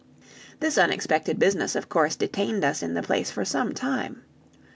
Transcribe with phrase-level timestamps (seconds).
[0.59, 4.23] This unexpected business of course detained us in the place for some time.